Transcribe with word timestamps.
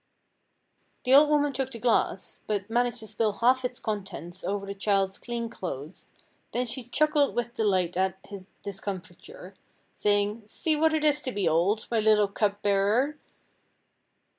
The 1.05 1.13
old 1.13 1.29
woman 1.29 1.53
took 1.53 1.69
the 1.69 1.77
glass, 1.77 2.41
but 2.47 2.71
managed 2.71 3.01
to 3.01 3.05
spill 3.07 3.33
half 3.33 3.63
its 3.63 3.77
contents 3.79 4.43
over 4.43 4.65
the 4.65 4.73
child's 4.73 5.19
clean 5.19 5.47
clothes, 5.47 6.11
then 6.53 6.65
she 6.65 6.85
chuckled 6.85 7.35
with 7.35 7.53
delight 7.53 7.95
at 7.95 8.17
his 8.25 8.47
discomfiture, 8.63 9.53
saying 9.93 10.47
"see 10.47 10.75
what 10.75 10.95
it 10.95 11.05
is 11.05 11.21
to 11.21 11.31
be 11.31 11.47
old, 11.47 11.85
my 11.91 11.99
little 11.99 12.27
cup 12.27 12.63
bearer." 12.63 13.19